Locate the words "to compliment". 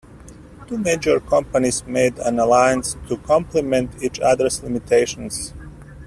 3.07-3.91